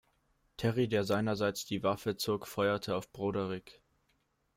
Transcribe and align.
Terry, 0.57 0.87
der 0.87 1.03
seinerseits 1.03 1.65
die 1.67 1.83
Waffe 1.83 2.17
zog, 2.17 2.47
feuerte 2.47 2.95
auf 2.95 3.11
Broderick. 3.11 3.83